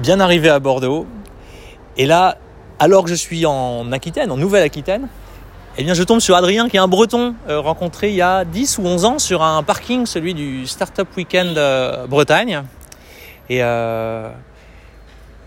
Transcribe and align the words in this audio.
bien 0.00 0.20
arrivé 0.20 0.48
à 0.48 0.58
Bordeaux. 0.58 1.06
Et 1.96 2.06
là, 2.06 2.36
alors 2.78 3.04
que 3.04 3.10
je 3.10 3.14
suis 3.14 3.44
en 3.46 3.92
Aquitaine, 3.92 4.30
en 4.30 4.36
Nouvelle-Aquitaine, 4.36 5.08
eh 5.78 5.84
bien, 5.84 5.94
je 5.94 6.02
tombe 6.02 6.20
sur 6.20 6.34
Adrien, 6.36 6.68
qui 6.68 6.76
est 6.76 6.80
un 6.80 6.88
breton 6.88 7.34
euh, 7.48 7.60
rencontré 7.60 8.10
il 8.10 8.16
y 8.16 8.22
a 8.22 8.44
10 8.44 8.78
ou 8.78 8.86
11 8.86 9.04
ans 9.04 9.18
sur 9.18 9.42
un 9.42 9.62
parking, 9.62 10.04
celui 10.06 10.34
du 10.34 10.66
Startup 10.66 11.06
Weekend 11.16 11.56
euh, 11.56 12.06
Bretagne. 12.06 12.62
Et 13.48 13.62
euh, 13.62 14.28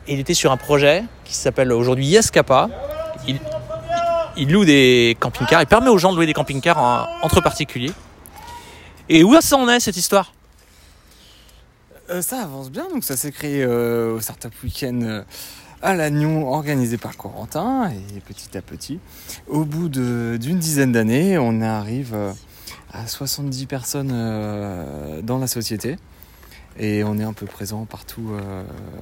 il 0.08 0.20
était 0.20 0.34
sur 0.34 0.52
un 0.52 0.58
projet 0.58 1.04
qui 1.26 1.36
s'appelle 1.36 1.72
aujourd'hui 1.72 2.06
Yescapa. 2.06 2.70
Il, 3.28 3.40
il 4.38 4.52
loue 4.52 4.66
des 4.66 5.16
camping-cars, 5.20 5.62
il 5.62 5.68
permet 5.68 5.90
aux 5.90 5.98
gens 5.98 6.12
de 6.12 6.16
louer 6.18 6.26
des 6.26 6.34
camping-cars 6.34 6.78
en- 6.78 7.06
entre 7.22 7.42
particuliers. 7.42 7.92
Et 9.10 9.24
où 9.24 9.40
ça 9.42 9.58
en 9.58 9.68
est 9.70 9.80
cette 9.80 9.98
histoire? 9.98 10.34
Euh, 12.14 12.22
ça 12.22 12.42
avance 12.44 12.70
bien, 12.70 12.88
donc 12.90 13.04
ça 13.04 13.18
s'est 13.18 13.32
créé 13.32 13.64
euh, 13.64 14.14
au 14.14 14.22
Startup 14.22 14.54
Weekend 14.64 15.04
euh, 15.04 15.24
à 15.82 15.96
Lannion, 15.96 16.48
organisé 16.48 16.98
par 16.98 17.18
Corentin, 17.18 17.90
et 17.90 18.20
petit 18.20 18.56
à 18.56 18.62
petit, 18.62 19.00
au 19.48 19.66
bout 19.66 19.90
d'une 19.90 20.60
dizaine 20.60 20.92
d'années, 20.92 21.40
on 21.40 21.60
arrive 21.62 22.16
à 22.94 23.08
70 23.08 23.66
personnes 23.66 24.14
dans 25.24 25.40
la 25.40 25.48
société, 25.48 25.98
et 26.80 27.04
on 27.04 27.18
est 27.18 27.24
un 27.24 27.34
peu 27.34 27.48
présent 27.48 27.84
partout 27.84 28.32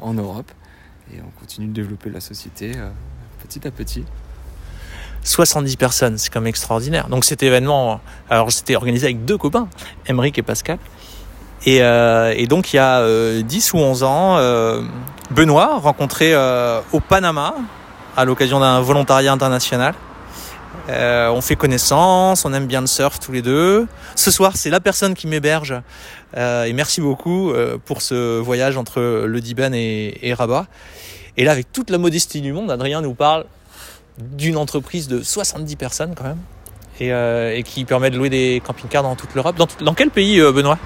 en 0.02 0.16
Europe, 0.16 0.52
et 1.14 1.18
on 1.22 1.40
continue 1.40 1.68
de 1.68 1.74
développer 1.74 2.10
la 2.10 2.20
société 2.20 2.72
petit 3.44 3.68
à 3.68 3.70
petit. 3.70 4.04
70 5.24 5.76
personnes, 5.76 6.18
c'est 6.18 6.32
quand 6.32 6.42
même 6.42 6.48
extraordinaire. 6.48 7.10
Donc 7.10 7.26
cet 7.26 7.44
événement, 7.44 8.02
alors 8.28 8.52
c'était 8.52 8.76
organisé 8.76 9.06
avec 9.06 9.24
deux 9.24 9.38
copains, 9.38 9.70
Emeric 10.08 10.40
et 10.40 10.42
Pascal. 10.42 10.80
Et, 11.66 11.84
euh, 11.84 12.34
et 12.36 12.48
donc 12.48 12.74
il 12.74 12.78
y 12.78 12.80
a 12.80 13.00
euh, 13.00 13.42
10 13.42 13.74
ou 13.74 13.78
11 13.78 14.04
ans, 14.04 14.38
euh, 14.38 14.82
Benoît, 15.30 15.78
rencontré 15.78 16.34
euh, 16.34 16.82
au 16.92 17.00
Panama 17.00 17.54
à 18.18 18.26
l'occasion 18.26 18.60
d'un 18.60 18.82
volontariat 18.82 19.32
international. 19.32 19.94
Euh, 20.90 21.30
on 21.30 21.42
fait 21.42 21.56
connaissance, 21.56 22.44
on 22.46 22.54
aime 22.54 22.66
bien 22.66 22.82
le 22.82 22.88
surf 22.88 23.20
tous 23.20 23.32
les 23.32 23.42
deux. 23.42 23.88
Ce 24.16 24.32
soir, 24.32 24.54
c'est 24.56 24.70
la 24.70 24.80
personne 24.80 25.14
qui 25.14 25.28
m'héberge. 25.28 25.76
Euh, 26.36 26.64
et 26.64 26.74
merci 26.74 27.02
beaucoup 27.02 27.52
euh, 27.52 27.78
pour 27.84 28.02
ce 28.02 28.40
voyage 28.40 28.78
entre 28.78 29.26
le 29.26 29.42
Diban 29.42 29.74
et, 29.74 30.18
et 30.22 30.34
Rabat. 30.34 30.66
Et 31.38 31.44
là, 31.44 31.52
avec 31.52 31.72
toute 31.72 31.90
la 31.90 31.98
modestie 31.98 32.42
du 32.42 32.52
monde, 32.52 32.72
Adrien 32.72 33.02
nous 33.02 33.14
parle 33.14 33.46
d'une 34.18 34.58
entreprise 34.58 35.08
de 35.08 35.22
70 35.22 35.76
personnes 35.76 36.16
quand 36.16 36.24
même. 36.24 36.40
Et, 37.00 37.14
euh, 37.14 37.56
et 37.56 37.64
qui 37.64 37.86
permet 37.86 38.10
de 38.10 38.18
louer 38.18 38.30
des 38.30 38.62
camping-cars 38.66 39.04
dans 39.04 39.16
toute 39.16 39.34
l'Europe. 39.34 39.56
Dans, 39.56 39.68
dans 39.82 39.94
quel 39.94 40.10
pays, 40.10 40.40
euh, 40.40 40.52
Benoît? 40.52 40.78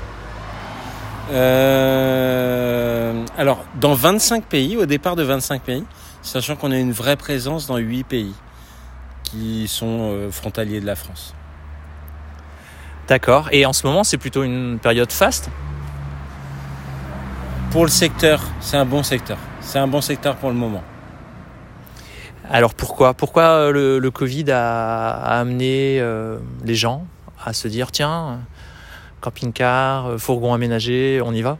Euh, 1.32 3.26
alors, 3.38 3.66
dans 3.80 3.94
25 3.94 4.46
pays, 4.46 4.78
au 4.78 4.86
départ 4.86 5.16
de 5.16 5.24
25 5.24 5.62
pays, 5.62 5.84
sachant 6.22 6.56
qu'on 6.56 6.72
a 6.72 6.78
une 6.78 6.92
vraie 6.92 7.16
présence 7.16 7.68
dans 7.68 7.78
8 7.78 8.04
pays 8.04 8.34
qui 9.24 9.68
sont 9.68 10.12
euh, 10.12 10.32
frontaliers 10.32 10.80
de 10.80 10.86
la 10.86 10.96
France. 10.96 11.34
D'accord. 13.08 13.50
Et 13.52 13.66
en 13.66 13.74
ce 13.74 13.86
moment, 13.86 14.04
c'est 14.04 14.18
plutôt 14.18 14.44
une 14.44 14.80
période 14.80 15.12
faste? 15.12 15.50
Pour 17.72 17.84
le 17.84 17.92
secteur, 17.92 18.42
c'est 18.62 18.78
un 18.78 18.86
bon 18.86 19.04
secteur. 19.04 19.38
C'est 19.62 19.80
un 19.80 19.88
bon 19.88 20.02
secteur 20.02 20.38
pour 20.38 20.50
le 20.50 20.56
moment. 20.56 20.84
Alors 22.50 22.74
pourquoi? 22.74 23.14
Pourquoi 23.14 23.44
euh, 23.44 23.72
le, 23.72 24.00
le 24.00 24.12
Covid 24.12 24.52
a, 24.52 25.10
a 25.10 25.40
amené 25.40 26.00
euh, 26.00 26.38
les 26.64 26.76
gens 26.76 27.06
à 27.44 27.54
se 27.54 27.68
dire 27.68 27.92
tiens, 27.92 28.40
camping-car, 29.26 30.08
euh, 30.08 30.18
fourgon 30.18 30.54
aménagé, 30.54 31.22
on 31.24 31.34
y 31.34 31.42
va 31.42 31.58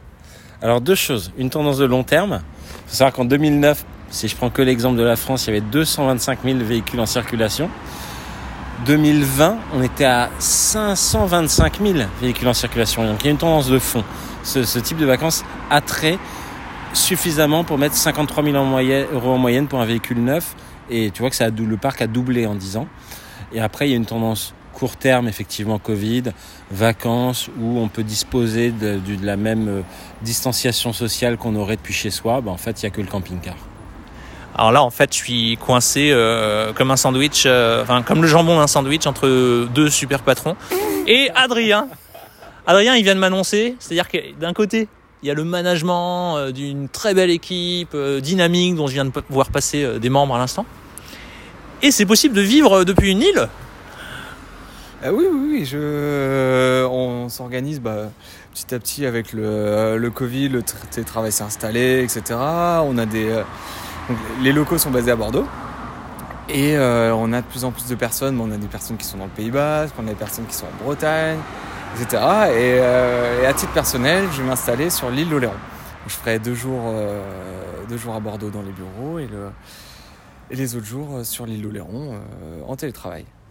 Alors 0.62 0.80
deux 0.80 0.94
choses. 0.94 1.32
Une 1.36 1.50
tendance 1.50 1.78
de 1.78 1.84
long 1.84 2.04
terme. 2.04 2.40
Il 2.86 2.90
faut 2.90 2.96
savoir 2.96 3.12
qu'en 3.12 3.24
2009, 3.24 3.84
si 4.10 4.28
je 4.28 4.36
prends 4.36 4.50
que 4.50 4.62
l'exemple 4.62 4.96
de 4.96 5.02
la 5.02 5.16
France, 5.16 5.46
il 5.46 5.54
y 5.54 5.56
avait 5.56 5.66
225 5.66 6.38
000 6.44 6.58
véhicules 6.60 7.00
en 7.00 7.06
circulation. 7.06 7.68
2020, 8.84 9.56
on 9.74 9.82
était 9.82 10.04
à 10.04 10.30
525 10.38 11.80
000 11.82 11.98
véhicules 12.20 12.46
en 12.46 12.54
circulation. 12.54 13.04
Donc 13.04 13.22
il 13.22 13.26
y 13.26 13.28
a 13.28 13.32
une 13.32 13.38
tendance 13.38 13.68
de 13.68 13.78
fond. 13.78 14.04
Ce, 14.44 14.78
type 14.78 14.98
de 14.98 15.06
vacances 15.06 15.44
attrait 15.70 16.18
suffisamment 16.92 17.64
pour 17.64 17.78
mettre 17.78 17.96
53 17.96 18.44
000 18.44 18.56
en 18.56 18.64
moyenne- 18.64 19.06
euros 19.12 19.32
en 19.32 19.38
moyenne 19.38 19.66
pour 19.66 19.80
un 19.80 19.86
véhicule 19.86 20.22
neuf. 20.22 20.54
Et 20.88 21.10
tu 21.10 21.22
vois 21.22 21.30
que 21.30 21.62
le 21.62 21.76
parc 21.76 22.00
a 22.00 22.06
doublé 22.06 22.46
en 22.46 22.54
10 22.54 22.76
ans. 22.76 22.86
Et 23.52 23.60
après, 23.60 23.88
il 23.88 23.90
y 23.90 23.94
a 23.94 23.96
une 23.96 24.06
tendance 24.06 24.54
court 24.76 24.96
terme, 24.96 25.26
effectivement, 25.26 25.78
Covid, 25.78 26.24
vacances, 26.70 27.48
où 27.58 27.78
on 27.78 27.88
peut 27.88 28.02
disposer 28.02 28.70
de, 28.70 29.00
la 29.22 29.38
même 29.38 29.68
euh, 29.68 29.80
distanciation 30.20 30.92
sociale 30.92 31.38
qu'on 31.38 31.56
aurait 31.56 31.76
depuis 31.76 31.94
chez 31.94 32.10
soi. 32.10 32.42
Ben, 32.42 32.52
en 32.52 32.58
fait, 32.58 32.82
il 32.82 32.84
n'y 32.84 32.88
a 32.88 32.90
que 32.90 33.00
le 33.00 33.06
camping-car. 33.06 33.56
Alors 34.54 34.72
là, 34.72 34.82
en 34.82 34.90
fait, 34.90 35.12
je 35.12 35.18
suis 35.18 35.56
coincé 35.56 36.10
euh, 36.12 36.74
comme 36.74 36.90
un 36.90 36.96
sandwich, 36.96 37.44
euh, 37.46 37.84
comme 38.06 38.20
le 38.20 38.28
jambon 38.28 38.58
d'un 38.58 38.66
sandwich 38.66 39.06
entre 39.06 39.66
deux 39.74 39.88
super 39.88 40.20
patrons. 40.20 40.56
Et 41.06 41.30
Adrien, 41.34 41.88
Adrien, 42.66 42.96
il 42.96 43.04
vient 43.04 43.14
de 43.14 43.20
m'annoncer, 43.20 43.76
c'est-à-dire 43.78 44.08
que 44.08 44.18
d'un 44.38 44.52
côté, 44.52 44.88
il 45.22 45.28
y 45.28 45.30
a 45.30 45.34
le 45.34 45.44
management 45.44 46.50
d'une 46.50 46.88
très 46.90 47.14
belle 47.14 47.30
équipe 47.30 47.96
dynamique 48.20 48.74
dont 48.74 48.86
je 48.86 48.94
viens 48.94 49.04
de 49.06 49.12
voir 49.30 49.50
passer 49.50 49.98
des 49.98 50.10
membres 50.10 50.34
à 50.34 50.38
l'instant. 50.38 50.66
Et 51.82 51.90
c'est 51.90 52.06
possible 52.06 52.34
de 52.34 52.42
vivre 52.42 52.84
depuis 52.84 53.10
une 53.10 53.22
île. 53.22 53.48
Ah 55.02 55.12
oui, 55.12 55.26
oui, 55.30 55.48
oui, 55.50 55.64
je... 55.66 56.84
on 56.86 57.28
s'organise 57.28 57.80
bah, 57.80 58.10
petit 58.54 58.74
à 58.74 58.78
petit 58.78 59.04
avec 59.04 59.32
le, 59.34 59.98
le 59.98 60.10
Covid, 60.10 60.48
le 60.48 60.62
tra- 60.62 60.88
télétravail 60.90 61.30
s'est 61.32 61.44
installé, 61.44 62.02
etc. 62.02 62.22
On 62.82 62.96
a 62.96 63.04
des, 63.04 63.28
euh, 63.28 63.42
les 64.40 64.52
locaux 64.52 64.78
sont 64.78 64.90
basés 64.90 65.10
à 65.10 65.16
Bordeaux. 65.16 65.46
Et 66.48 66.76
euh, 66.76 67.12
on 67.14 67.32
a 67.32 67.42
de 67.42 67.46
plus 67.46 67.64
en 67.64 67.72
plus 67.72 67.86
de 67.88 67.94
personnes. 67.94 68.40
On 68.40 68.50
a 68.50 68.56
des 68.56 68.68
personnes 68.68 68.96
qui 68.96 69.04
sont 69.04 69.18
dans 69.18 69.24
le 69.24 69.30
Pays 69.30 69.50
Basque, 69.50 69.94
on 69.98 70.06
a 70.06 70.10
des 70.10 70.14
personnes 70.14 70.46
qui 70.46 70.54
sont 70.54 70.66
en 70.66 70.84
Bretagne, 70.84 71.38
etc. 72.00 72.22
Et, 72.52 72.78
euh, 72.80 73.48
à 73.48 73.52
titre 73.52 73.72
personnel, 73.72 74.24
je 74.32 74.40
vais 74.42 74.48
m'installer 74.48 74.88
sur 74.88 75.10
l'île 75.10 75.28
d'Oléron. 75.28 75.52
Je 76.06 76.14
ferai 76.14 76.38
deux 76.38 76.54
jours, 76.54 76.84
euh, 76.86 77.20
deux 77.88 77.98
jours 77.98 78.14
à 78.14 78.20
Bordeaux 78.20 78.50
dans 78.50 78.62
les 78.62 78.72
bureaux 78.72 79.18
et, 79.18 79.26
le, 79.26 79.50
et 80.50 80.56
les 80.56 80.74
autres 80.76 80.86
jours 80.86 81.16
euh, 81.16 81.24
sur 81.24 81.44
l'île 81.46 81.62
d'Oléron 81.62 82.14
euh, 82.14 82.60
en 82.66 82.76
télétravail. 82.76 83.26